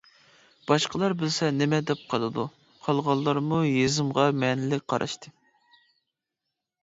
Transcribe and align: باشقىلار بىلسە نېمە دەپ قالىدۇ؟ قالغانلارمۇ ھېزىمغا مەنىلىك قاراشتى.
باشقىلار 0.69 1.13
بىلسە 1.17 1.49
نېمە 1.57 1.79
دەپ 1.89 1.99
قالىدۇ؟ 2.13 2.45
قالغانلارمۇ 2.87 3.59
ھېزىمغا 3.67 4.25
مەنىلىك 4.45 4.87
قاراشتى. 4.95 5.35